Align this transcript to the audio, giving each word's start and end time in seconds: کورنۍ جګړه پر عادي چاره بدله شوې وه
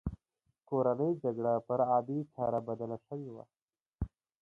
کورنۍ 0.69 1.11
جګړه 1.23 1.53
پر 1.67 1.79
عادي 1.91 2.19
چاره 2.33 2.59
بدله 2.67 2.97
شوې 3.05 3.29
وه 3.35 3.45